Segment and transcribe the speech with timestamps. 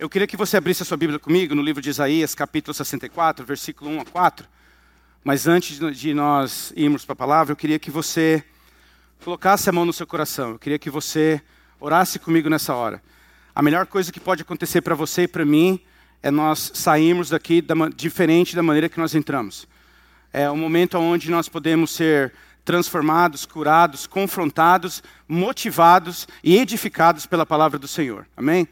[0.00, 3.44] Eu queria que você abrisse a sua Bíblia comigo no livro de Isaías, capítulo 64,
[3.44, 4.48] versículo 1 a 4.
[5.22, 8.42] Mas antes de nós irmos para a palavra, eu queria que você
[9.22, 10.52] colocasse a mão no seu coração.
[10.52, 11.42] Eu queria que você
[11.78, 13.02] orasse comigo nessa hora.
[13.54, 15.78] A melhor coisa que pode acontecer para você e para mim
[16.22, 19.68] é nós sairmos daqui da, diferente da maneira que nós entramos.
[20.32, 22.32] É um momento onde nós podemos ser
[22.64, 28.26] transformados, curados, confrontados, motivados e edificados pela palavra do Senhor.
[28.34, 28.66] Amém?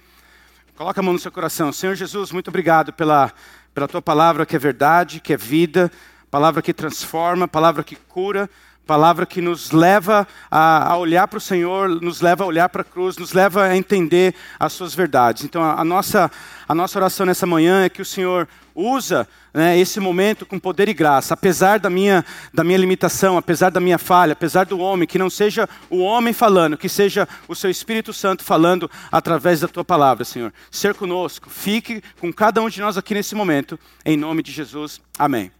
[0.79, 1.73] Coloca a mão no seu coração.
[1.73, 3.32] Senhor Jesus, muito obrigado pela,
[3.75, 5.91] pela tua palavra que é verdade, que é vida,
[6.31, 8.49] palavra que transforma, palavra que cura,
[8.89, 12.81] palavra que nos leva a, a olhar para o Senhor, nos leva a olhar para
[12.81, 15.45] a cruz, nos leva a entender as suas verdades.
[15.45, 16.31] Então, a, a, nossa,
[16.67, 20.89] a nossa oração nessa manhã é que o Senhor usa né, esse momento com poder
[20.89, 22.25] e graça, apesar da minha,
[22.55, 26.33] da minha limitação, apesar da minha falha, apesar do homem, que não seja o homem
[26.33, 30.50] falando, que seja o seu Espírito Santo falando através da tua palavra, Senhor.
[30.71, 34.98] Ser conosco, fique com cada um de nós aqui nesse momento, em nome de Jesus.
[35.19, 35.52] Amém.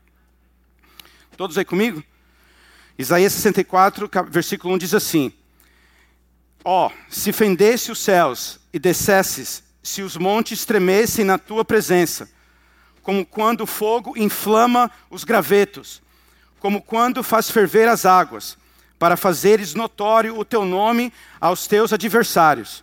[1.37, 2.03] Todos aí comigo?
[2.99, 5.33] Isaías 64, versículo 1 diz assim:
[6.65, 12.29] Ó, oh, se fendesse os céus e descesses, se os montes tremessem na tua presença,
[13.01, 16.03] como quando o fogo inflama os gravetos,
[16.59, 18.59] como quando faz ferver as águas,
[18.99, 22.83] para fazeres notório o teu nome aos teus adversários,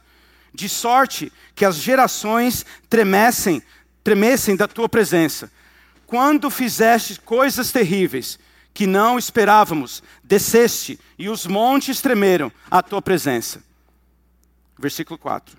[0.54, 3.62] de sorte que as gerações tremessem,
[4.02, 5.52] tremessem da tua presença.
[6.08, 8.40] Quando fizeste coisas terríveis
[8.76, 13.64] que não esperávamos, desceste e os montes tremeram à tua presença.
[14.78, 15.58] Versículo 4.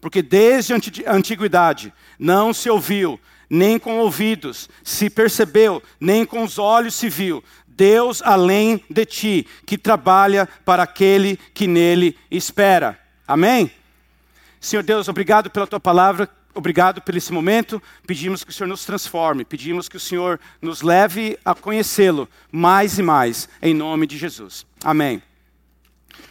[0.00, 6.58] Porque desde a antiguidade não se ouviu, nem com ouvidos se percebeu, nem com os
[6.58, 7.44] olhos se viu.
[7.68, 12.98] Deus além de ti, que trabalha para aquele que nele espera.
[13.28, 13.70] Amém?
[14.58, 17.80] Senhor Deus, obrigado pela tua palavra, obrigado por esse momento.
[18.06, 22.98] Pedimos que o Senhor nos transforme, pedimos que o Senhor nos leve a conhecê-lo mais
[22.98, 24.66] e mais, em nome de Jesus.
[24.82, 25.22] Amém.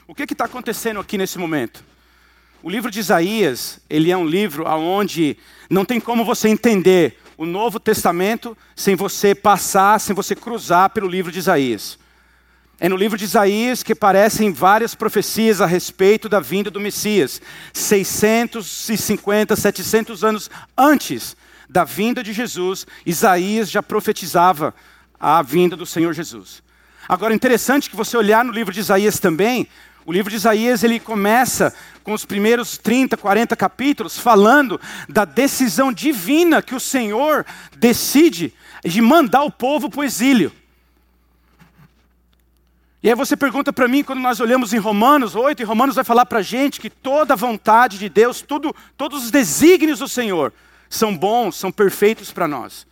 [0.07, 1.83] O que está acontecendo aqui nesse momento?
[2.61, 5.37] O livro de Isaías, ele é um livro onde
[5.69, 11.07] não tem como você entender o Novo Testamento sem você passar, sem você cruzar pelo
[11.07, 11.99] livro de Isaías.
[12.77, 17.41] É no livro de Isaías que aparecem várias profecias a respeito da vinda do Messias,
[17.71, 21.37] 650, 700 anos antes
[21.69, 24.75] da vinda de Jesus, Isaías já profetizava
[25.17, 26.61] a vinda do Senhor Jesus.
[27.07, 29.67] Agora, interessante que você olhar no livro de Isaías também,
[30.05, 35.93] o livro de Isaías ele começa com os primeiros 30, 40 capítulos falando da decisão
[35.93, 37.45] divina que o Senhor
[37.77, 38.53] decide
[38.83, 40.51] de mandar o povo para o exílio.
[43.05, 46.03] E aí você pergunta para mim, quando nós olhamos em Romanos 8, e Romanos vai
[46.03, 50.07] falar para a gente que toda a vontade de Deus, tudo, todos os desígnios do
[50.07, 50.51] Senhor
[50.89, 52.87] são bons, são perfeitos para nós.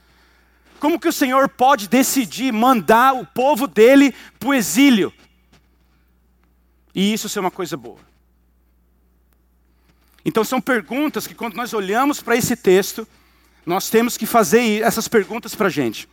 [0.79, 5.11] Como que o Senhor pode decidir mandar o povo dele para o exílio?
[6.93, 7.97] E isso ser uma coisa boa.
[10.23, 13.07] Então são perguntas que quando nós olhamos para esse texto,
[13.65, 16.07] nós temos que fazer essas perguntas para a gente.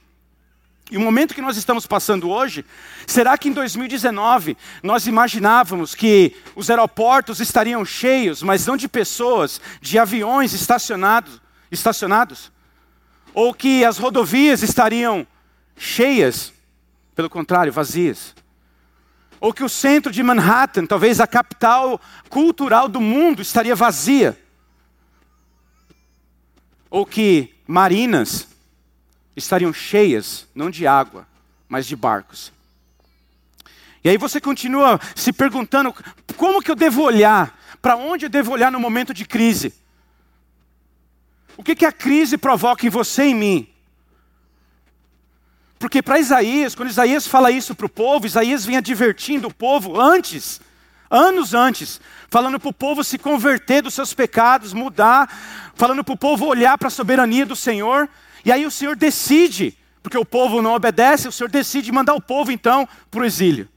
[0.90, 2.64] E o momento que nós estamos passando hoje,
[3.06, 9.60] será que em 2019 nós imaginávamos que os aeroportos estariam cheios, mas não de pessoas,
[9.80, 11.40] de aviões estacionados,
[11.70, 12.50] estacionados?
[13.32, 15.26] Ou que as rodovias estariam
[15.76, 16.52] cheias,
[17.14, 18.34] pelo contrário, vazias?
[19.40, 24.38] ou que o centro de Manhattan, talvez a capital cultural do mundo, estaria vazia.
[26.90, 28.46] Ou que marinas
[29.44, 31.26] estariam cheias, não de água,
[31.68, 32.52] mas de barcos.
[34.02, 35.94] E aí você continua se perguntando:
[36.36, 37.58] como que eu devo olhar?
[37.82, 39.74] Para onde eu devo olhar no momento de crise?
[41.56, 43.68] O que, que a crise provoca em você e em mim?
[45.78, 49.98] Porque para Isaías, quando Isaías fala isso para o povo, Isaías vinha advertindo o povo
[49.98, 50.60] antes,
[51.10, 55.28] anos antes, falando para o povo se converter dos seus pecados, mudar,
[55.74, 58.08] falando para o povo olhar para a soberania do Senhor.
[58.44, 62.20] E aí o Senhor decide, porque o povo não obedece, o Senhor decide mandar o
[62.20, 63.68] povo então para o exílio.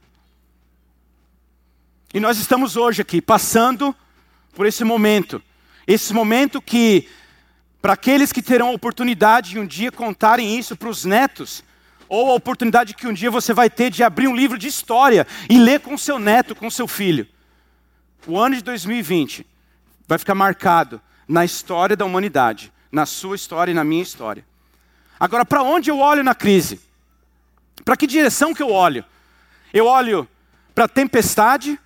[2.13, 3.95] E nós estamos hoje aqui passando
[4.53, 5.41] por esse momento,
[5.87, 7.09] esse momento que,
[7.81, 11.63] para aqueles que terão a oportunidade de um dia contarem isso para os netos,
[12.07, 15.25] ou a oportunidade que um dia você vai ter de abrir um livro de história
[15.49, 17.27] e ler com seu neto, com seu filho.
[18.27, 19.45] O ano de 2020
[20.07, 24.45] vai ficar marcado na história da humanidade, na sua história e na minha história.
[25.19, 26.81] Agora, para onde eu olho na crise?
[27.83, 29.05] Para que direção que eu olho?
[29.73, 30.27] Eu olho
[30.73, 31.79] para a tempestade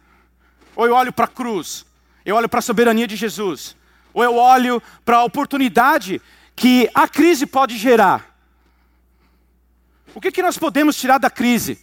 [0.75, 1.85] ou eu olho para a cruz?
[2.25, 3.77] Eu olho para a soberania de Jesus?
[4.17, 6.19] ou eu olho para a oportunidade
[6.55, 8.35] que a crise pode gerar?
[10.15, 11.79] O que, que nós podemos tirar da crise?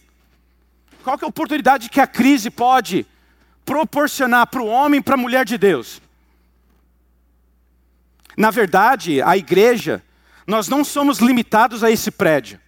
[1.01, 3.07] Qual é a oportunidade que a crise pode
[3.63, 6.01] proporcionar para o homem e para a mulher de Deus?
[8.35, 10.03] Na verdade, a igreja,
[10.45, 12.59] nós não somos limitados a esse prédio.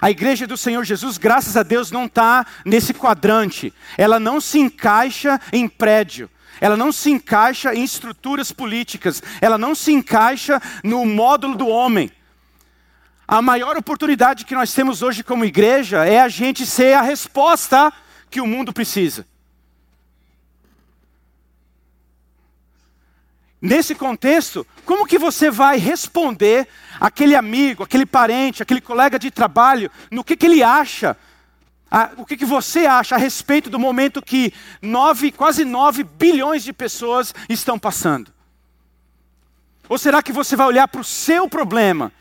[0.00, 3.72] A igreja do Senhor Jesus, graças a Deus, não está nesse quadrante.
[3.96, 6.28] Ela não se encaixa em prédio.
[6.60, 9.22] Ela não se encaixa em estruturas políticas.
[9.40, 12.10] Ela não se encaixa no módulo do homem.
[13.26, 17.92] A maior oportunidade que nós temos hoje como igreja é a gente ser a resposta
[18.30, 19.26] que o mundo precisa.
[23.64, 26.68] Nesse contexto, como que você vai responder
[27.00, 31.16] aquele amigo, aquele parente, aquele colega de trabalho, no que, que ele acha,
[31.90, 34.52] a, o que, que você acha a respeito do momento que
[34.82, 38.30] nove, quase 9 bilhões de pessoas estão passando?
[39.88, 42.12] Ou será que você vai olhar para o seu problema,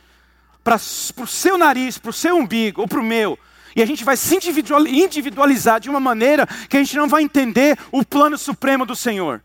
[0.64, 3.38] para o seu nariz, para o seu umbigo, ou para o meu,
[3.76, 7.78] e a gente vai se individualizar de uma maneira que a gente não vai entender
[7.92, 9.44] o plano supremo do Senhor?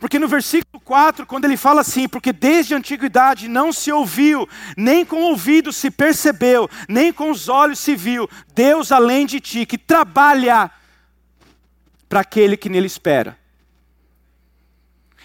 [0.00, 4.48] Porque no versículo 4, quando ele fala assim, porque desde a antiguidade não se ouviu,
[4.74, 9.38] nem com o ouvido se percebeu, nem com os olhos se viu, Deus além de
[9.40, 10.70] ti, que trabalha
[12.08, 13.38] para aquele que nele espera.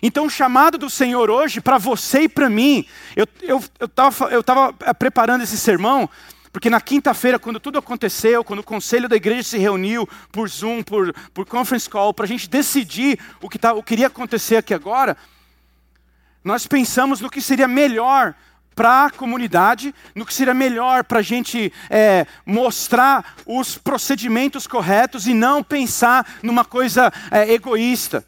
[0.01, 2.86] Então, o chamado do Senhor hoje, para você e para mim,
[3.16, 3.25] eu
[3.81, 6.10] estava eu, eu eu preparando esse sermão,
[6.55, 10.83] porque na quinta-feira, quando tudo aconteceu, quando o conselho da igreja se reuniu por Zoom,
[10.83, 14.55] por, por conference call, para a gente decidir o que, tá, o que iria acontecer
[14.55, 15.17] aqui agora,
[16.41, 18.33] nós pensamos no que seria melhor
[18.73, 25.27] para a comunidade, no que seria melhor para a gente é, mostrar os procedimentos corretos
[25.27, 28.25] e não pensar numa coisa é, egoísta.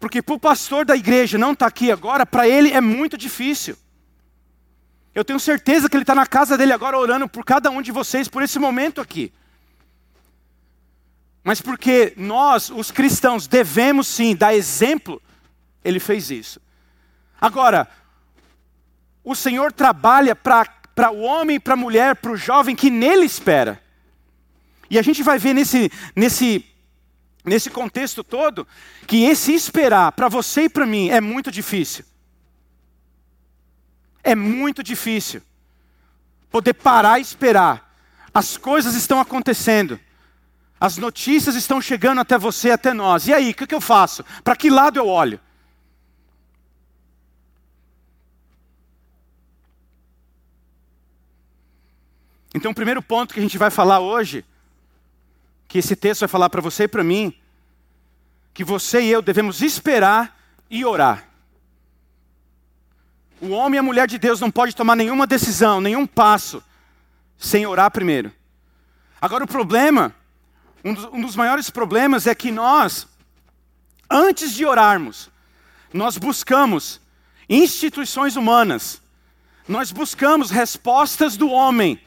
[0.00, 3.18] Porque para o pastor da igreja não estar tá aqui agora, para ele é muito
[3.18, 3.76] difícil.
[5.14, 7.90] Eu tenho certeza que Ele está na casa dele agora orando por cada um de
[7.90, 9.32] vocês, por esse momento aqui.
[11.42, 15.20] Mas porque nós, os cristãos, devemos sim dar exemplo,
[15.84, 16.60] Ele fez isso.
[17.40, 17.88] Agora,
[19.24, 23.82] o Senhor trabalha para o homem para a mulher, para o jovem que nele espera.
[24.90, 26.64] E a gente vai ver nesse, nesse,
[27.44, 28.66] nesse contexto todo
[29.06, 32.04] que esse esperar para você e para mim é muito difícil.
[34.28, 35.40] É muito difícil
[36.50, 37.90] poder parar e esperar.
[38.34, 39.98] As coisas estão acontecendo.
[40.78, 43.26] As notícias estão chegando até você, até nós.
[43.26, 44.22] E aí, o que, que eu faço?
[44.44, 45.40] Para que lado eu olho?
[52.54, 54.44] Então, o primeiro ponto que a gente vai falar hoje,
[55.66, 57.32] que esse texto vai falar para você e para mim,
[58.52, 60.38] que você e eu devemos esperar
[60.68, 61.27] e orar.
[63.40, 66.62] O homem e a mulher de Deus não pode tomar nenhuma decisão, nenhum passo,
[67.38, 68.32] sem orar primeiro.
[69.20, 70.14] Agora, o problema,
[70.84, 73.06] um dos, um dos maiores problemas é que nós,
[74.10, 75.30] antes de orarmos,
[75.92, 77.00] nós buscamos
[77.48, 79.00] instituições humanas,
[79.68, 82.00] nós buscamos respostas do homem,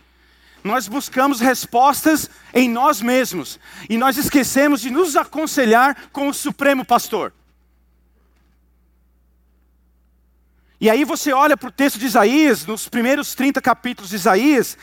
[0.63, 3.57] nós buscamos respostas em nós mesmos,
[3.89, 7.33] e nós esquecemos de nos aconselhar com o Supremo Pastor.
[10.81, 14.75] E aí você olha para o texto de Isaías, nos primeiros 30 capítulos de Isaías,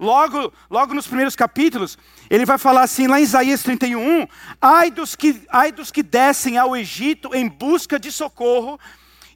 [0.00, 1.98] logo, logo nos primeiros capítulos,
[2.30, 4.26] ele vai falar assim, lá em Isaías 31,
[4.62, 8.80] ai dos, que, ai dos que descem ao Egito em busca de socorro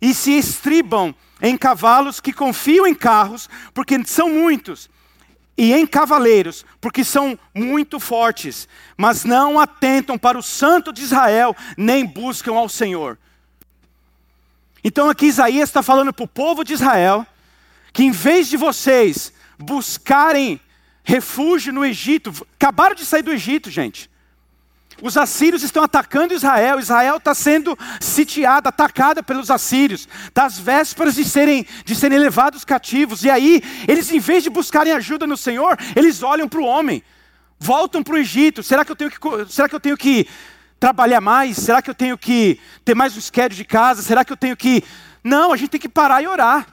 [0.01, 4.89] e se estribam em cavalos que confiam em carros, porque são muitos,
[5.55, 11.55] e em cavaleiros, porque são muito fortes, mas não atentam para o Santo de Israel,
[11.77, 13.19] nem buscam ao Senhor.
[14.89, 17.27] Então aqui Isaías está falando para o povo de Israel
[17.93, 20.61] que em vez de vocês buscarem
[21.03, 24.09] refúgio no Egito, acabaram de sair do Egito, gente.
[25.03, 31.17] Os assírios estão atacando Israel, Israel está sendo sitiada, atacada pelos assírios, das tá vésperas
[31.17, 35.37] de serem, de serem levados cativos, e aí, eles em vez de buscarem ajuda no
[35.37, 37.03] Senhor, eles olham para o homem,
[37.59, 40.29] voltam para o Egito, será que eu tenho que, será que, eu tenho que
[40.79, 41.57] trabalhar mais?
[41.57, 44.03] Será que eu tenho que ter mais um schedule de casa?
[44.03, 44.83] Será que eu tenho que.
[45.23, 46.67] Não, a gente tem que parar e orar.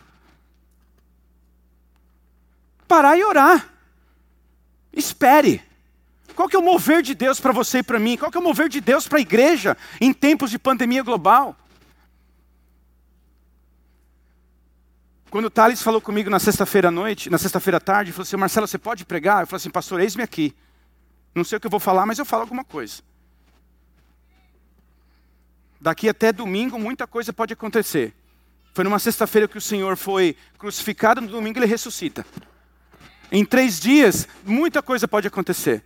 [2.87, 3.69] Parar e orar.
[4.91, 5.61] Espere.
[6.35, 8.17] Qual que é o mover de Deus para você e para mim?
[8.17, 11.55] Qual que é o mover de Deus para a igreja em tempos de pandemia global?
[15.29, 18.35] Quando o Thales falou comigo na sexta-feira à noite, na sexta-feira à tarde, falou assim,
[18.35, 19.41] Marcelo, você pode pregar?
[19.41, 20.55] Eu falei assim, pastor, eis-me aqui.
[21.33, 23.01] Não sei o que eu vou falar, mas eu falo alguma coisa.
[25.83, 28.13] Daqui até domingo muita coisa pode acontecer.
[28.73, 32.25] Foi numa sexta-feira que o Senhor foi crucificado, no domingo ele ressuscita.
[33.29, 35.83] Em três dias, muita coisa pode acontecer.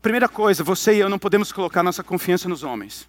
[0.00, 3.06] Primeira coisa, você e eu não podemos colocar nossa confiança nos homens.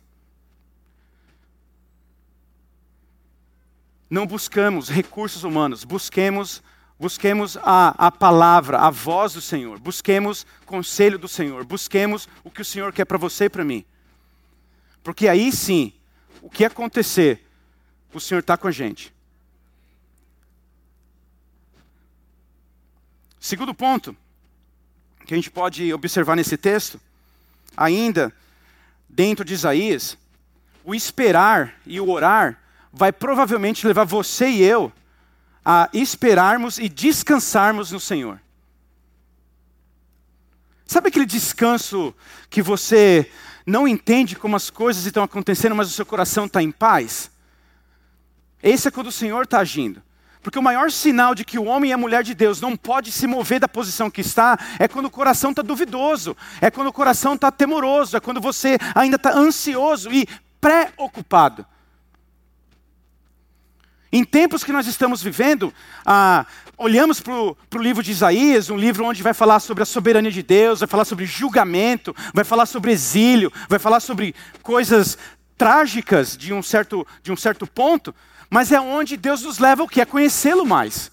[4.10, 6.62] Não buscamos recursos humanos, busquemos
[7.02, 9.80] Busquemos a, a palavra, a voz do Senhor.
[9.80, 11.66] Busquemos conselho do Senhor.
[11.66, 13.84] Busquemos o que o Senhor quer para você e para mim.
[15.02, 15.94] Porque aí sim,
[16.44, 17.44] o que acontecer,
[18.14, 19.12] o Senhor está com a gente.
[23.40, 24.16] Segundo ponto,
[25.26, 27.02] que a gente pode observar nesse texto,
[27.76, 28.32] ainda
[29.10, 30.16] dentro de Isaías,
[30.84, 32.62] o esperar e o orar
[32.94, 34.94] vai provavelmente levar você e eu
[35.64, 38.40] a esperarmos e descansarmos no Senhor.
[40.86, 42.14] Sabe aquele descanso
[42.50, 43.32] que você
[43.66, 47.32] não entende como as coisas estão acontecendo, mas o seu coração está em paz?
[48.62, 50.02] Esse é quando o Senhor está agindo.
[50.42, 53.12] Porque o maior sinal de que o homem e a mulher de Deus não pode
[53.12, 56.94] se mover da posição que está é quando o coração está duvidoso, é quando o
[56.94, 60.28] coração está temoroso, é quando você ainda está ansioso e
[60.60, 61.66] preocupado.
[64.12, 65.74] Em tempos que nós estamos vivendo,
[66.06, 66.46] ah,
[66.78, 70.44] olhamos para o livro de Isaías, um livro onde vai falar sobre a soberania de
[70.44, 75.18] Deus, vai falar sobre julgamento, vai falar sobre exílio, vai falar sobre coisas
[75.58, 78.14] trágicas de um certo, de um certo ponto,
[78.50, 80.02] mas é onde Deus nos leva o que?
[80.02, 81.10] A conhecê-lo mais.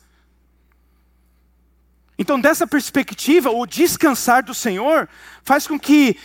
[2.18, 5.08] Então, dessa perspectiva, o descansar do Senhor
[5.44, 6.16] faz com que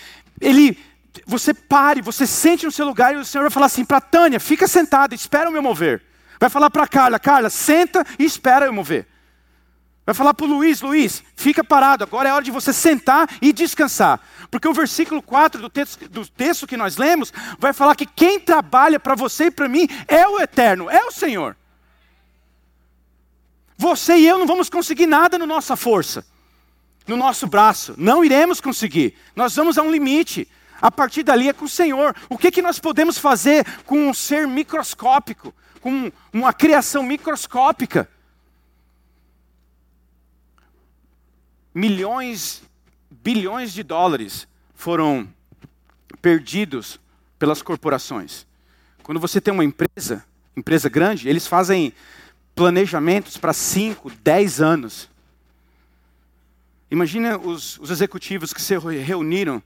[0.41, 0.75] ele,
[1.23, 4.39] você pare, você sente no seu lugar e o Senhor vai falar assim para Tânia:
[4.39, 6.01] fica sentada, espera o meu mover.
[6.43, 9.07] Vai falar para Carla, Carla, senta e espera eu mover.
[10.05, 13.53] Vai falar para o Luiz, Luiz, fica parado, agora é hora de você sentar e
[13.53, 14.19] descansar.
[14.51, 18.41] Porque o versículo 4 do texto, do texto que nós lemos vai falar que quem
[18.41, 21.55] trabalha para você e para mim é o Eterno, é o Senhor.
[23.77, 26.25] Você e eu não vamos conseguir nada na nossa força,
[27.07, 29.17] no nosso braço, não iremos conseguir.
[29.33, 30.45] Nós vamos a um limite.
[30.81, 32.13] A partir dali é com o Senhor.
[32.27, 35.55] O que, que nós podemos fazer com um ser microscópico?
[35.83, 38.09] Com uma criação microscópica.
[41.75, 42.63] Milhões,
[43.11, 45.27] bilhões de dólares foram
[46.21, 47.01] perdidos
[47.37, 48.47] pelas corporações.
[49.03, 50.25] Quando você tem uma empresa,
[50.55, 51.91] empresa grande, eles fazem
[52.55, 55.09] planejamentos para 5, 10 anos.
[56.89, 59.61] Imagina os, os executivos que se reuniram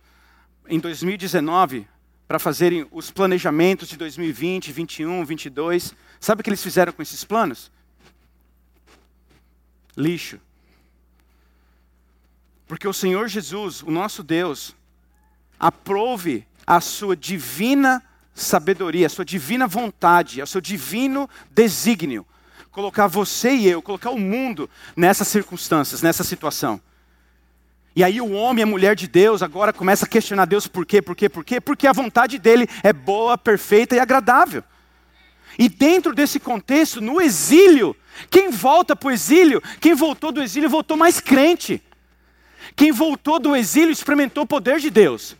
[0.67, 1.87] em 2019
[2.27, 5.95] para fazerem os planejamentos de 2020, 21, 22.
[6.19, 7.71] Sabe o que eles fizeram com esses planos?
[9.95, 10.39] Lixo.
[12.67, 14.75] Porque o Senhor Jesus, o nosso Deus,
[15.57, 18.03] aprove a sua divina
[18.33, 22.25] sabedoria, a sua divina vontade, o seu divino desígnio,
[22.71, 26.79] colocar você e eu, colocar o mundo nessas circunstâncias, nessa situação.
[27.97, 31.01] E aí o homem a mulher de Deus agora começa a questionar Deus por quê,
[31.01, 31.59] por quê, por quê?
[31.59, 34.63] Porque a vontade dele é boa, perfeita e agradável.
[35.57, 37.95] E dentro desse contexto, no exílio,
[38.29, 41.81] quem volta para o exílio, quem voltou do exílio voltou mais crente.
[42.75, 45.35] Quem voltou do exílio experimentou o poder de Deus.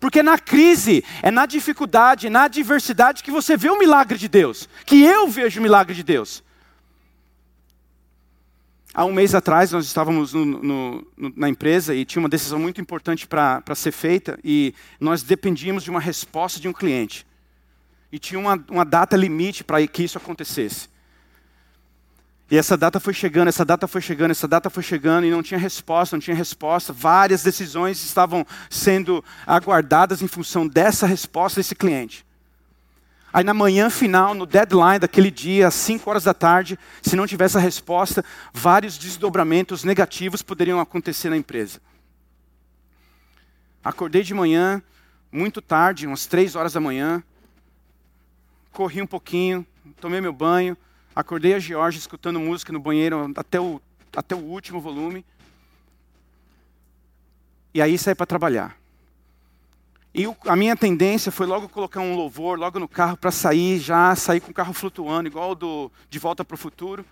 [0.00, 4.26] Porque na crise, é na dificuldade, é na adversidade que você vê o milagre de
[4.26, 6.42] Deus, que eu vejo o milagre de Deus.
[8.92, 11.06] Há um mês atrás, nós estávamos no, no,
[11.36, 15.90] na empresa e tinha uma decisão muito importante para ser feita e nós dependíamos de
[15.90, 17.24] uma resposta de um cliente.
[18.10, 20.88] E tinha uma, uma data limite para que isso acontecesse.
[22.50, 25.40] E essa data foi chegando, essa data foi chegando, essa data foi chegando e não
[25.40, 26.92] tinha resposta, não tinha resposta.
[26.92, 32.26] Várias decisões estavam sendo aguardadas em função dessa resposta desse cliente.
[33.32, 37.26] Aí na manhã final, no deadline daquele dia, às 5 horas da tarde, se não
[37.26, 41.80] tivesse a resposta, vários desdobramentos negativos poderiam acontecer na empresa.
[43.84, 44.82] Acordei de manhã,
[45.30, 47.22] muito tarde, umas 3 horas da manhã,
[48.72, 49.64] corri um pouquinho,
[50.00, 50.76] tomei meu banho,
[51.14, 53.80] acordei a Georgia escutando música no banheiro até o,
[54.16, 55.24] até o último volume.
[57.72, 58.79] E aí saí para trabalhar.
[60.12, 64.14] E a minha tendência foi logo colocar um louvor logo no carro para sair, já
[64.16, 67.04] sair com o carro flutuando, igual do De Volta para o Futuro.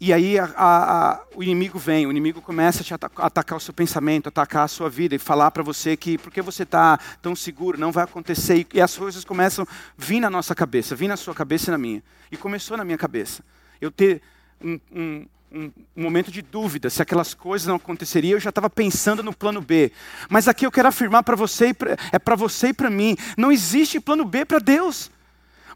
[0.00, 3.60] E aí a, a, a, o inimigo vem, o inimigo começa a te atacar, o
[3.60, 7.34] seu pensamento, atacar a sua vida e falar para você que porque você está tão
[7.34, 8.58] seguro, não vai acontecer.
[8.58, 11.72] E, e as coisas começam a vir na nossa cabeça, vir na sua cabeça e
[11.72, 12.02] na minha.
[12.30, 13.42] E começou na minha cabeça.
[13.80, 14.22] Eu ter
[14.62, 18.68] um, um, um, um, momento de dúvida se aquelas coisas não aconteceriam, eu já estava
[18.68, 19.92] pensando no plano B.
[20.28, 21.74] Mas aqui eu quero afirmar para você,
[22.12, 25.10] é para você e para mim, não existe plano B para Deus.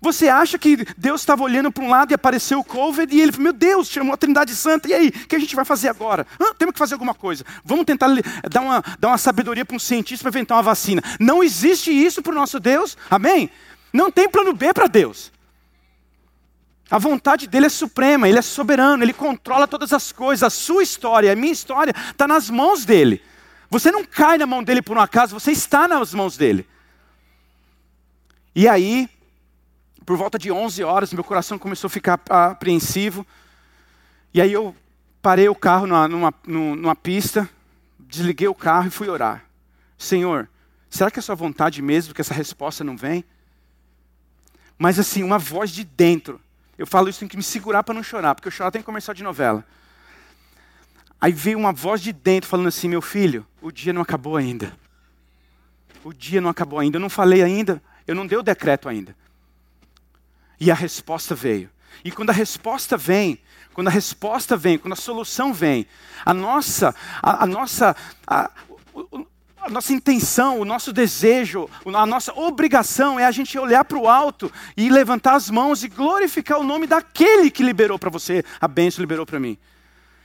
[0.02, 3.30] Você acha que Deus estava olhando para um lado e apareceu o Covid e ele
[3.30, 5.88] falou, meu Deus, chamou a Trindade Santa, e aí, o que a gente vai fazer
[5.88, 6.26] agora?
[6.40, 7.44] Ah, temos que fazer alguma coisa.
[7.64, 8.08] Vamos tentar
[8.50, 11.00] dar uma, dar uma sabedoria para um cientista para inventar uma vacina.
[11.20, 13.48] Não existe isso para o nosso Deus, amém?
[13.92, 15.30] Não tem plano B para Deus.
[16.92, 20.42] A vontade dele é suprema, ele é soberano, ele controla todas as coisas.
[20.42, 23.22] A sua história, a minha história, está nas mãos dele.
[23.70, 26.68] Você não cai na mão dele por um acaso, você está nas mãos dele.
[28.54, 29.08] E aí,
[30.04, 33.26] por volta de 11 horas, meu coração começou a ficar apreensivo.
[34.34, 34.76] E aí eu
[35.22, 37.48] parei o carro numa, numa, numa pista,
[37.98, 39.46] desliguei o carro e fui orar.
[39.96, 40.46] Senhor,
[40.90, 43.24] será que é sua vontade mesmo que essa resposta não vem?
[44.76, 46.38] Mas assim, uma voz de dentro
[46.82, 49.14] eu falo isso, tem que me segurar para não chorar, porque eu choro tem comercial
[49.14, 49.64] de novela.
[51.20, 54.76] Aí veio uma voz de dentro falando assim: meu filho, o dia não acabou ainda.
[56.02, 56.96] O dia não acabou ainda.
[56.96, 59.14] Eu não falei ainda, eu não dei o decreto ainda.
[60.58, 61.70] E a resposta veio.
[62.04, 63.38] E quando a resposta vem,
[63.72, 65.86] quando a resposta vem, quando a solução vem,
[66.26, 67.94] a nossa, a, a nossa,
[68.26, 68.50] a,
[69.62, 74.08] a nossa intenção, o nosso desejo, a nossa obrigação é a gente olhar para o
[74.08, 78.66] alto e levantar as mãos e glorificar o nome daquele que liberou para você a
[78.66, 79.56] bênção, liberou para mim.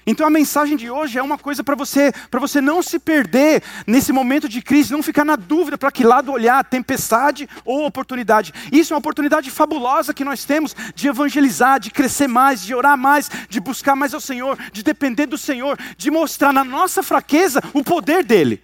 [0.07, 3.61] Então a mensagem de hoje é uma coisa para você, para você não se perder
[3.85, 8.53] nesse momento de crise, não ficar na dúvida para que lado olhar, tempestade ou oportunidade.
[8.71, 12.97] Isso é uma oportunidade fabulosa que nós temos de evangelizar, de crescer mais, de orar
[12.97, 17.61] mais, de buscar mais ao Senhor, de depender do Senhor, de mostrar na nossa fraqueza
[17.73, 18.63] o poder dele.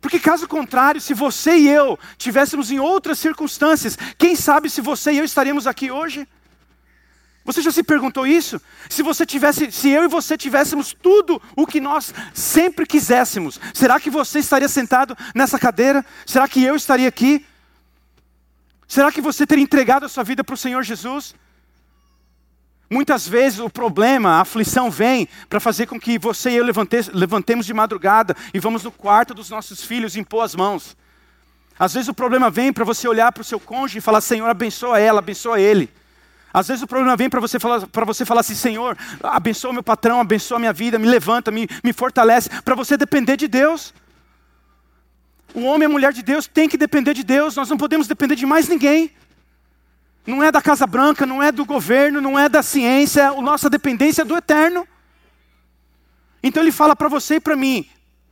[0.00, 5.12] Porque caso contrário, se você e eu tivéssemos em outras circunstâncias, quem sabe se você
[5.12, 6.26] e eu estaríamos aqui hoje?
[7.44, 8.60] Você já se perguntou isso?
[8.88, 13.98] Se você tivesse, se eu e você tivéssemos tudo o que nós sempre quiséssemos, será
[13.98, 16.04] que você estaria sentado nessa cadeira?
[16.24, 17.44] Será que eu estaria aqui?
[18.86, 21.34] Será que você teria entregado a sua vida para o Senhor Jesus?
[22.92, 27.64] Muitas vezes o problema, a aflição vem para fazer com que você e eu levantemos
[27.64, 30.96] de madrugada e vamos no quarto dos nossos filhos impor as mãos.
[31.78, 34.48] Às vezes o problema vem para você olhar para o seu cônjuge e falar: Senhor,
[34.48, 35.88] abençoa ela, abençoa ele.
[36.52, 39.84] Às vezes o problema vem para você falar, para você falar assim: Senhor, abençoa meu
[39.84, 43.94] patrão, abençoa a minha vida, me levanta, me, me fortalece, para você depender de Deus.
[45.54, 48.08] O homem e a mulher de Deus tem que depender de Deus, nós não podemos
[48.08, 49.12] depender de mais ninguém.
[50.26, 53.70] Não é da Casa Branca, não é do governo, não é da ciência, a nossa
[53.70, 54.86] dependência é do eterno.
[56.42, 57.88] Então ele fala para você e para mim: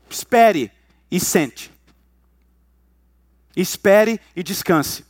[0.08, 0.70] espere
[1.10, 1.72] e sente.
[3.56, 5.07] Espere e descanse.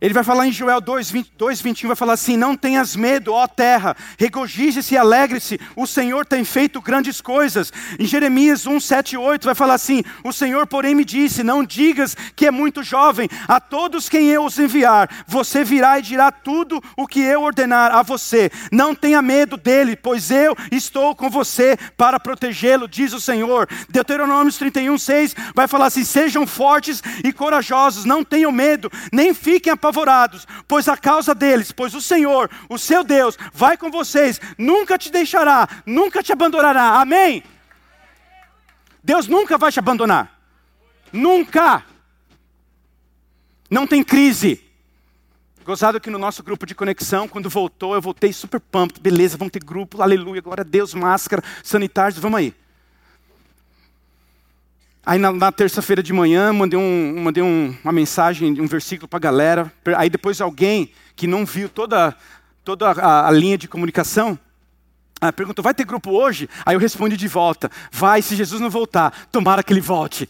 [0.00, 3.32] Ele vai falar em Joel 2, 20, 2, 21, vai falar assim: Não tenhas medo,
[3.32, 7.72] ó terra, regozije-se e alegre-se, o Senhor tem feito grandes coisas.
[7.98, 12.16] Em Jeremias 1, 7 8 vai falar assim: O Senhor, porém, me disse: Não digas
[12.34, 16.82] que é muito jovem, a todos quem eu os enviar, você virá e dirá tudo
[16.96, 18.50] o que eu ordenar a você.
[18.72, 23.68] Não tenha medo dele, pois eu estou com você para protegê-lo, diz o Senhor.
[23.88, 29.72] Deuteronômio 31, 6 vai falar assim: Sejam fortes e corajosos, não tenham medo, nem fiquem
[29.84, 34.96] apavorados pois a causa deles, pois o Senhor, o seu Deus, vai com vocês, nunca
[34.96, 37.00] te deixará, nunca te abandonará.
[37.00, 37.42] Amém?
[39.02, 40.40] Deus nunca vai te abandonar.
[41.12, 41.84] Nunca.
[43.70, 44.62] Não tem crise.
[45.64, 49.00] Gozado que no nosso grupo de conexão, quando voltou, eu voltei super pumped.
[49.00, 52.54] Beleza, vamos ter grupo, aleluia, glória a Deus, máscara, sanitários, vamos aí.
[55.06, 59.18] Aí na, na terça-feira de manhã mandei, um, mandei um, uma mensagem, um versículo para
[59.18, 59.72] a galera.
[59.96, 62.16] Aí depois alguém que não viu toda,
[62.64, 64.38] toda a, a linha de comunicação
[65.20, 66.48] ah, perguntou: vai ter grupo hoje?
[66.64, 70.28] Aí eu respondi de volta: vai, se Jesus não voltar, tomara que ele volte.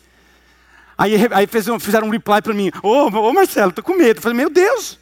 [0.96, 4.18] Aí, aí fizeram um reply para mim: Ô oh, oh, Marcelo, tô com medo.
[4.18, 4.98] Eu falei: Meu Deus,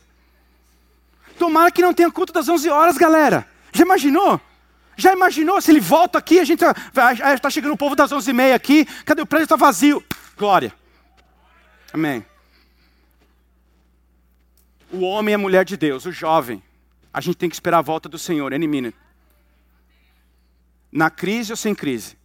[1.38, 3.46] tomara que não tenha culto das 11 horas, galera.
[3.72, 4.40] Já imaginou?
[4.96, 8.54] Já imaginou se ele volta aqui, a gente está tá chegando o povo das 11h30
[8.54, 9.44] aqui, cadê o prédio?
[9.44, 10.02] Está vazio.
[10.36, 10.72] Glória.
[11.92, 12.24] Amém.
[14.92, 16.62] O homem é mulher de Deus, o jovem.
[17.12, 18.96] A gente tem que esperar a volta do Senhor, any minute.
[20.90, 22.18] Na crise ou sem crise,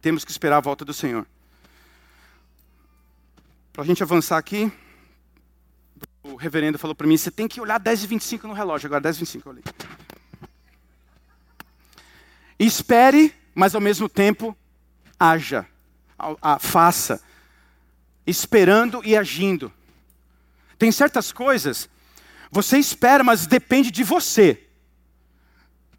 [0.00, 1.26] temos que esperar a volta do Senhor.
[3.72, 4.72] Para a gente avançar aqui,
[6.22, 8.86] o reverendo falou para mim: você tem que olhar 10 e 25 no relógio.
[8.88, 9.64] Agora, 10 e 25 eu olhei.
[12.58, 14.56] Espere, mas ao mesmo tempo
[15.18, 15.66] haja,
[16.60, 17.22] faça,
[18.26, 19.72] esperando e agindo.
[20.78, 21.88] Tem certas coisas,
[22.50, 24.64] você espera, mas depende de você.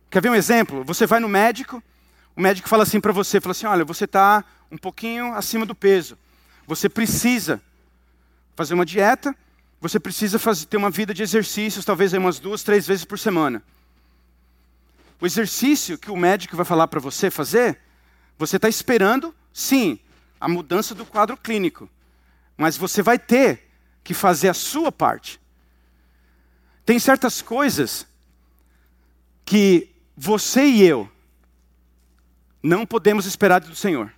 [0.09, 0.83] Quer ver um exemplo?
[0.83, 1.83] Você vai no médico,
[2.35, 5.75] o médico fala assim para você, fala assim, olha, você está um pouquinho acima do
[5.75, 6.17] peso.
[6.65, 7.61] Você precisa
[8.55, 9.35] fazer uma dieta,
[9.79, 13.63] você precisa fazer, ter uma vida de exercícios, talvez umas duas, três vezes por semana.
[15.21, 17.79] O exercício que o médico vai falar para você fazer,
[18.37, 19.99] você está esperando, sim,
[20.39, 21.89] a mudança do quadro clínico.
[22.57, 23.69] Mas você vai ter
[24.03, 25.39] que fazer a sua parte.
[26.85, 28.07] Tem certas coisas
[29.45, 31.09] que você e eu
[32.61, 34.13] não podemos esperar do Senhor.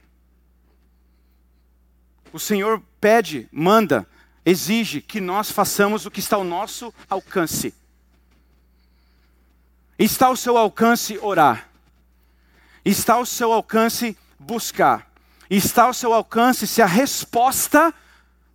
[2.34, 4.08] O Senhor pede, manda,
[4.46, 7.74] exige que nós façamos o que está ao nosso alcance.
[10.02, 11.70] Está ao seu alcance orar.
[12.84, 15.08] Está ao seu alcance buscar.
[15.48, 17.94] Está ao seu alcance se a resposta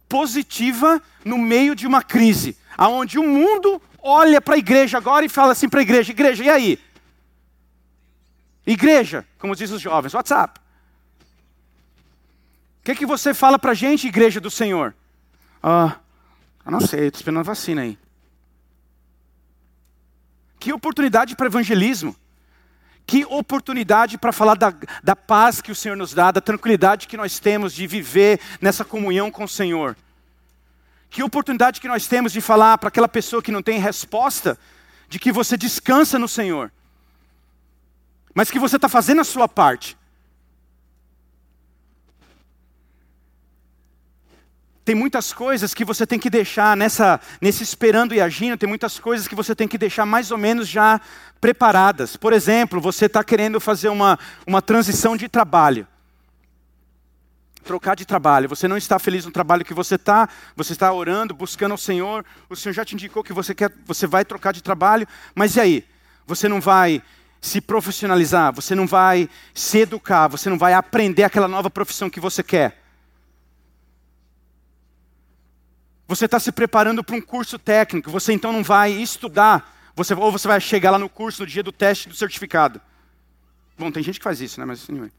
[0.09, 5.29] positiva no meio de uma crise, aonde o mundo olha para a igreja agora e
[5.29, 6.81] fala assim para a igreja: igreja, e aí?
[8.67, 10.59] Igreja, como dizem os jovens, WhatsApp.
[12.81, 14.93] O que, que você fala para a gente, igreja do Senhor?
[15.63, 15.97] Ah,
[16.65, 17.97] eu não sei, estou esperando a vacina aí.
[20.67, 22.17] Que oportunidade para evangelismo.
[23.07, 27.17] Que oportunidade para falar da, da paz que o Senhor nos dá, da tranquilidade que
[27.17, 29.97] nós temos de viver nessa comunhão com o Senhor.
[31.09, 34.59] Que oportunidade que nós temos de falar para aquela pessoa que não tem resposta,
[35.09, 36.73] de que você descansa no Senhor,
[38.35, 39.97] mas que você está fazendo a sua parte.
[44.87, 49.01] Tem muitas coisas que você tem que deixar nessa, nesse esperando e agindo, tem muitas
[49.01, 51.01] coisas que você tem que deixar mais ou menos já
[51.41, 52.17] preparadas.
[52.17, 55.89] Por exemplo, você está querendo fazer uma, uma transição de trabalho.
[57.65, 58.49] Trocar de trabalho.
[58.49, 62.25] Você não está feliz no trabalho que você está, você está orando, buscando ao Senhor,
[62.49, 65.61] o Senhor já te indicou que você, quer, você vai trocar de trabalho, mas e
[65.61, 65.85] aí?
[66.29, 67.03] Você não vai
[67.41, 72.21] se profissionalizar, você não vai se educar, você não vai aprender aquela nova profissão que
[72.21, 72.86] você quer.
[76.09, 80.31] Você está se preparando para um curso técnico, você então não vai estudar, você, ou
[80.31, 82.81] você vai chegar lá no curso no dia do teste do certificado.
[83.79, 84.67] Bom, tem gente que faz isso, né?
[84.67, 85.11] Mas anyway.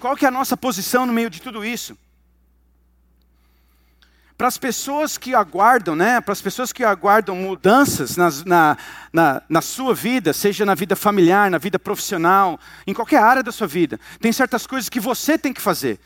[0.00, 1.96] Qual que é a nossa posição no meio de tudo isso?
[4.36, 6.18] Para as pessoas que aguardam, né?
[6.20, 8.76] Para as pessoas que aguardam mudanças nas, na,
[9.12, 13.52] na, na sua vida, seja na vida familiar, na vida profissional, em qualquer área da
[13.52, 16.00] sua vida, tem certas coisas que você tem que fazer.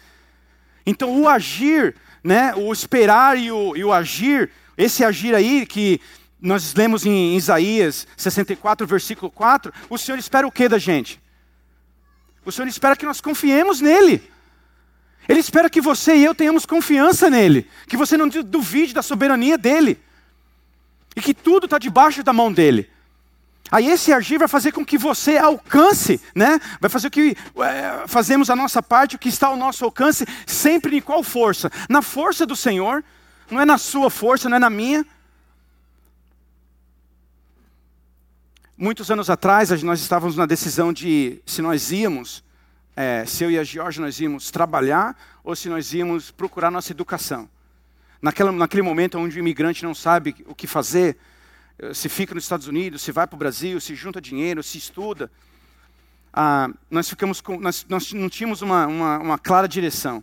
[0.85, 6.01] Então, o agir né, o esperar e o, e o agir, esse agir aí que
[6.41, 11.21] nós lemos em Isaías 64, versículo 4, o Senhor espera o que da gente?
[12.45, 14.31] O Senhor espera que nós confiemos nele.
[15.29, 19.57] Ele espera que você e eu tenhamos confiança nele, que você não duvide da soberania
[19.57, 19.99] dele,
[21.17, 22.91] e que tudo está debaixo da mão dele.
[23.71, 26.61] Aí esse agir vai fazer com que você alcance, né?
[26.81, 30.99] Vai fazer que é, fazemos a nossa parte, o que está ao nosso alcance, sempre
[30.99, 31.71] em qual força?
[31.89, 33.03] Na força do Senhor,
[33.51, 35.05] não é na sua força, não é na minha.
[38.77, 42.45] Muitos anos atrás, nós estávamos na decisão de se nós íamos,
[42.95, 46.93] é, se eu e a Georgia nós íamos trabalhar ou se nós íamos procurar nossa
[46.93, 47.49] educação.
[48.21, 51.17] Naquela, naquele momento onde o imigrante não sabe o que fazer,
[51.93, 55.31] se fica nos Estados Unidos, se vai para o Brasil, se junta dinheiro, se estuda.
[56.33, 60.23] Ah, nós, ficamos com, nós, nós não tínhamos uma, uma, uma, clara direção.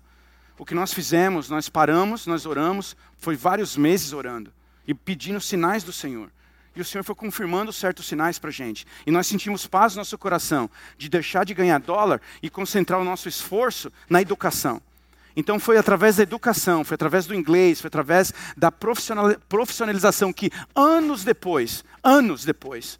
[0.57, 4.51] O que nós fizemos, nós paramos, nós oramos, foi vários meses orando
[4.87, 6.29] e pedindo sinais do Senhor.
[6.75, 8.85] E o Senhor foi confirmando certos sinais para a gente.
[9.05, 13.03] E nós sentimos paz no nosso coração de deixar de ganhar dólar e concentrar o
[13.03, 14.81] nosso esforço na educação.
[15.35, 21.23] Então foi através da educação, foi através do inglês, foi através da profissionalização que anos
[21.23, 22.99] depois, anos depois,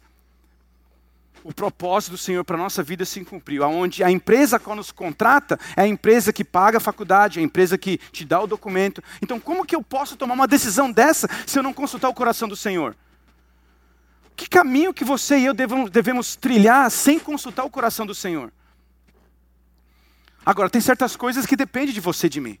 [1.44, 4.92] o propósito do Senhor para a nossa vida se cumpriu, aonde a empresa que nos
[4.92, 8.46] contrata é a empresa que paga a faculdade, é a empresa que te dá o
[8.46, 9.02] documento.
[9.20, 12.48] Então como que eu posso tomar uma decisão dessa se eu não consultar o coração
[12.48, 12.96] do Senhor?
[14.34, 18.52] Que caminho que você e eu devemos, devemos trilhar sem consultar o coração do Senhor?
[20.44, 22.58] Agora, tem certas coisas que dependem de você e de mim.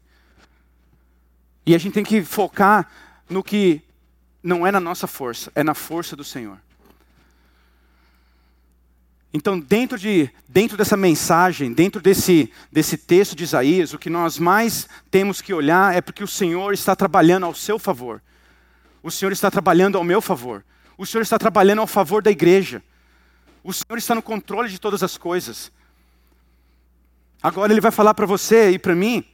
[1.66, 2.88] E a gente tem que focar
[3.28, 3.82] no que
[4.42, 6.58] não é na nossa força, é na força do Senhor.
[9.34, 14.38] Então, dentro, de, dentro dessa mensagem, dentro desse, desse texto de Isaías, o que nós
[14.38, 18.20] mais temos que olhar é porque o Senhor está trabalhando ao seu favor.
[19.02, 20.62] O Senhor está trabalhando ao meu favor.
[20.98, 22.82] O Senhor está trabalhando ao favor da igreja.
[23.64, 25.72] O Senhor está no controle de todas as coisas.
[27.42, 29.24] Agora ele vai falar para você e para mim,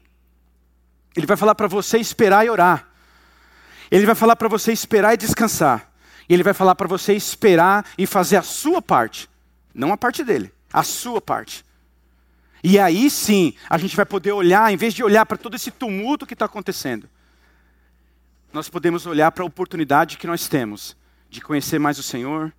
[1.17, 2.89] ele vai falar para você esperar e orar.
[3.91, 5.89] Ele vai falar para você esperar e descansar.
[6.29, 9.29] E Ele vai falar para você esperar e fazer a sua parte,
[9.75, 11.65] não a parte dele, a sua parte.
[12.63, 15.71] E aí sim, a gente vai poder olhar, em vez de olhar para todo esse
[15.71, 17.09] tumulto que está acontecendo,
[18.53, 20.97] nós podemos olhar para a oportunidade que nós temos
[21.31, 22.53] de conhecer mais o Senhor,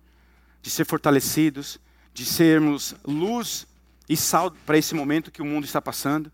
[0.62, 1.78] de ser fortalecidos,
[2.12, 3.66] de sermos luz
[4.10, 6.32] e sal para esse momento que o mundo está passando.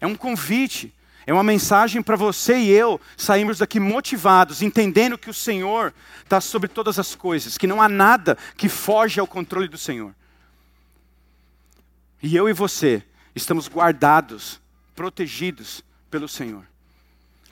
[0.00, 0.90] É um convite,
[1.26, 5.92] é uma mensagem para você e eu sairmos daqui motivados, entendendo que o Senhor
[6.24, 10.14] está sobre todas as coisas, que não há nada que foge ao controle do Senhor.
[12.22, 14.58] E eu e você estamos guardados,
[14.94, 16.66] protegidos pelo Senhor.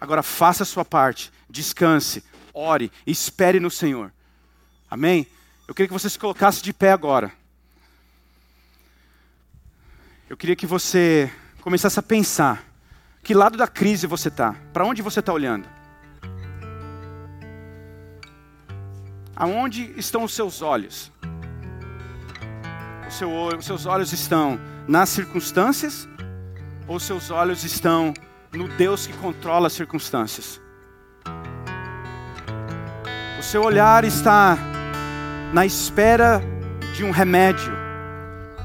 [0.01, 4.11] Agora faça a sua parte, descanse, ore, espere no Senhor.
[4.90, 5.27] Amém?
[5.69, 7.43] Eu queria que você se colocasse de pé agora.
[10.28, 12.64] Eu queria que você começasse a pensar
[13.22, 15.68] que lado da crise você está, para onde você está olhando.
[19.37, 21.12] Aonde estão os seus olhos?
[23.14, 24.58] seu, os seus olhos estão
[24.88, 26.08] nas circunstâncias
[26.87, 28.12] ou os seus olhos estão
[28.52, 30.60] no Deus que controla as circunstâncias?
[33.38, 34.58] O seu olhar está
[35.52, 36.42] na espera
[36.94, 37.72] de um remédio,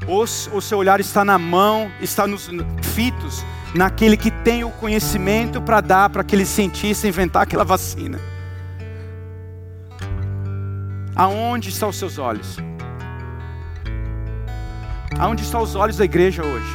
[0.06, 2.48] o seu olhar está na mão, está nos
[2.82, 8.18] fitos naquele que tem o conhecimento para dar para aquele cientista inventar aquela vacina.
[11.14, 12.56] Aonde estão os seus olhos?
[15.18, 16.66] Aonde estão os olhos da igreja hoje?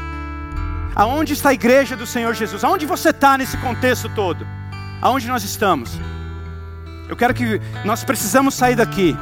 [0.96, 2.64] Aonde está a igreja do Senhor Jesus?
[2.64, 4.46] Aonde você está nesse contexto todo?
[5.02, 6.00] Aonde nós estamos?
[7.10, 9.16] Eu quero que nós precisamos sair daqui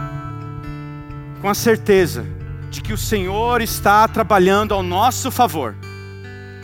[1.42, 2.26] com a certeza
[2.74, 5.76] de que o Senhor está trabalhando ao nosso favor,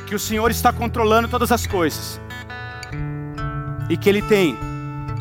[0.07, 2.19] que o Senhor está controlando todas as coisas
[3.87, 4.57] e que Ele tem,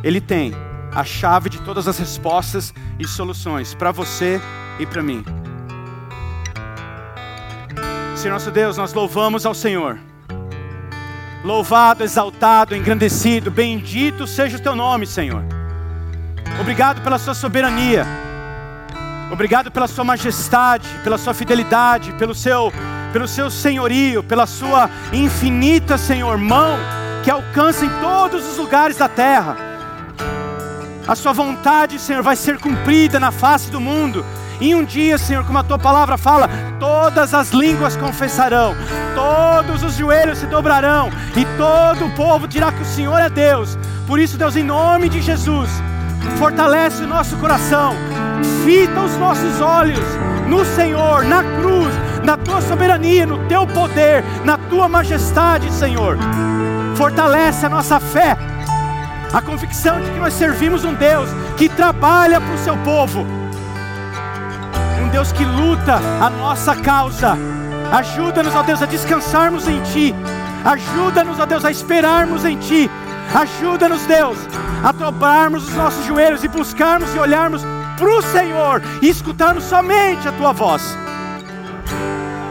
[0.02, 0.54] Ele tem
[0.90, 4.40] a chave de todas as respostas e soluções para você
[4.78, 5.22] e para mim.
[8.16, 9.98] Senhor nosso Deus, nós louvamos ao Senhor.
[11.44, 15.44] Louvado, exaltado, engrandecido, bendito seja o teu nome, Senhor.
[16.58, 18.27] Obrigado pela sua soberania.
[19.30, 22.72] Obrigado pela sua majestade, pela sua fidelidade, pelo seu
[23.12, 26.76] pelo seu senhorio, pela sua infinita, Senhor, mão
[27.24, 29.56] que alcança em todos os lugares da terra.
[31.06, 34.24] A sua vontade, Senhor, vai ser cumprida na face do mundo
[34.60, 38.74] e um dia, Senhor, como a tua palavra fala, todas as línguas confessarão,
[39.14, 43.78] todos os joelhos se dobrarão, e todo o povo dirá que o Senhor é Deus.
[44.06, 45.70] Por isso, Deus, em nome de Jesus,
[46.38, 47.94] fortalece o nosso coração,
[48.64, 49.98] fita os nossos olhos
[50.48, 56.18] no Senhor, na cruz, na tua soberania, no teu poder, na tua majestade, Senhor.
[56.96, 58.36] Fortalece a nossa fé,
[59.32, 63.26] a convicção de que nós servimos um Deus que trabalha para o seu povo
[65.08, 67.36] um Deus que luta a nossa causa.
[67.90, 70.14] Ajuda-nos, ó Deus, a descansarmos em Ti.
[70.62, 72.90] Ajuda-nos, ó Deus, a esperarmos em Ti.
[73.34, 74.38] Ajuda-nos, Deus,
[74.82, 77.62] a dobrarmos os nossos joelhos e buscarmos e olharmos
[77.98, 80.96] para o Senhor e escutarmos somente a Tua voz.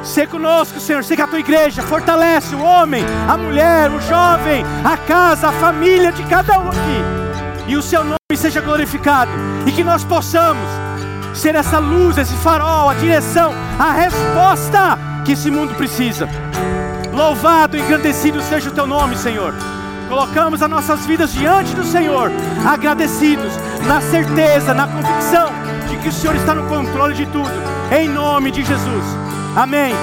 [0.04, 4.64] Sê conosco, Senhor, Sê que a Tua igreja fortalece o homem, a mulher, o jovem,
[4.84, 7.68] a casa, a família de cada um aqui.
[7.68, 9.32] E o Seu nome seja glorificado
[9.66, 10.70] e que nós possamos
[11.34, 16.28] ser essa luz, esse farol, a direção, a resposta que esse mundo precisa.
[17.14, 19.54] Louvado e engrandecido seja o teu nome, Senhor.
[20.08, 22.32] Colocamos as nossas vidas diante do Senhor,
[22.66, 23.54] agradecidos,
[23.86, 25.50] na certeza, na convicção
[25.90, 27.52] de que o Senhor está no controle de tudo,
[27.92, 29.06] em nome de Jesus.
[29.56, 29.94] Amém.